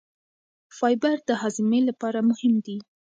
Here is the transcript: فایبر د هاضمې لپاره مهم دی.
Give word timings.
فایبر 0.77 1.17
د 1.29 1.29
هاضمې 1.41 1.79
لپاره 1.89 2.19
مهم 2.29 2.53
دی. 2.65 2.77